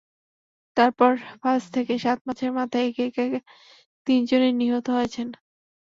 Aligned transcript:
তারপর 0.77 1.11
পাঁচ 1.43 1.61
থেকে 1.75 1.93
সাত 1.99 2.19
মাসের 2.27 2.51
মাথায় 2.57 2.85
একে 2.89 3.03
একে 3.09 3.25
তিনজনই 4.07 4.53
নিহত 4.61 4.85
হয়েছেন। 4.95 5.27